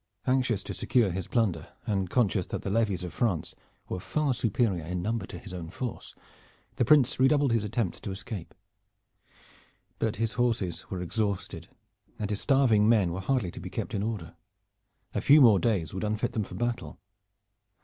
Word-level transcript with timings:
Anxious 0.25 0.63
to 0.63 0.73
secure 0.73 1.11
his 1.11 1.27
plunder, 1.27 1.67
and 1.85 2.09
conscious 2.09 2.47
that 2.47 2.63
the 2.63 2.71
levies 2.71 3.03
of 3.03 3.13
France 3.13 3.53
were 3.87 3.99
far 3.99 4.33
superior 4.33 4.83
in 4.83 5.03
number 5.03 5.27
to 5.27 5.37
his 5.37 5.53
own 5.53 5.69
force, 5.69 6.15
the 6.77 6.85
Prince 6.85 7.19
redoubled 7.19 7.51
his 7.51 7.63
attempts 7.63 7.99
to 7.99 8.09
escape; 8.09 8.55
but 9.99 10.15
his 10.15 10.33
horses 10.33 10.89
were 10.89 11.03
exhausted 11.03 11.69
and 12.17 12.31
his 12.31 12.41
starving 12.41 12.89
men 12.89 13.11
were 13.13 13.21
hardly 13.21 13.51
to 13.51 13.59
be 13.59 13.69
kept 13.69 13.93
in 13.93 14.01
order. 14.01 14.35
A 15.13 15.21
few 15.21 15.39
more 15.39 15.59
days 15.59 15.93
would 15.93 16.03
unfit 16.03 16.31
them 16.33 16.45
for 16.45 16.55
battle. 16.55 16.97